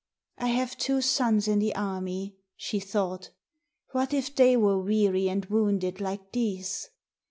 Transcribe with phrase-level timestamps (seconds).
[0.39, 3.29] I have two sons in the army, she thought;
[3.91, 6.89] what if they were weary and wounded like these?